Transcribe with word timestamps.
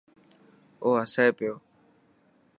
او 0.81 0.89
هسي 1.01 1.27
پيو. 1.37 1.55